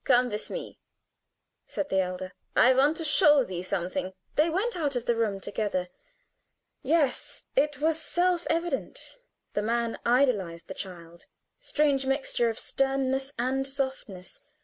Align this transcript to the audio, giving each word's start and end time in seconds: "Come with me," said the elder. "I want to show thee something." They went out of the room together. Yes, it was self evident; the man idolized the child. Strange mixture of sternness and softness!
"Come 0.03 0.29
with 0.29 0.49
me," 0.49 0.79
said 1.67 1.89
the 1.89 1.99
elder. 1.99 2.33
"I 2.55 2.73
want 2.73 2.97
to 2.97 3.05
show 3.05 3.43
thee 3.43 3.61
something." 3.61 4.13
They 4.35 4.49
went 4.49 4.75
out 4.75 4.95
of 4.95 5.05
the 5.05 5.13
room 5.15 5.39
together. 5.39 5.89
Yes, 6.81 7.45
it 7.55 7.79
was 7.79 8.01
self 8.01 8.47
evident; 8.49 9.19
the 9.53 9.61
man 9.61 9.99
idolized 10.03 10.67
the 10.67 10.73
child. 10.73 11.27
Strange 11.59 12.07
mixture 12.07 12.49
of 12.49 12.57
sternness 12.57 13.31
and 13.37 13.67
softness! 13.67 14.39